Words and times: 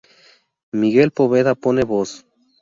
Miguel 0.81 1.11
Poveda 1.17 1.53
pone 1.63 1.83
voz. 1.91 2.11